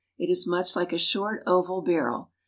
It 0.17 0.31
is 0.31 0.47
much 0.47 0.75
like 0.75 0.91
a 0.93 0.97
short, 0.97 1.43
oval 1.45 1.83
barrel. 1.83 2.31